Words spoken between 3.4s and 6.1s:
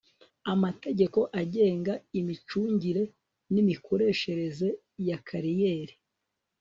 n imikoreshereze ya kariyeri